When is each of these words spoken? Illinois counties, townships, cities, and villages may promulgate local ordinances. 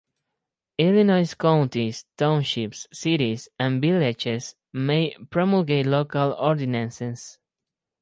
Illinois 0.79 1.31
counties, 1.35 2.05
townships, 2.17 2.87
cities, 2.91 3.47
and 3.59 3.79
villages 3.83 4.55
may 4.73 5.15
promulgate 5.29 5.85
local 5.85 6.33
ordinances. 6.39 7.37